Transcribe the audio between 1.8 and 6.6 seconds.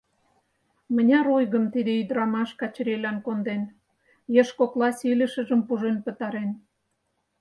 ӱдрамаш Качырийлан конден, еш кокласе илышыжым пужен пытарен...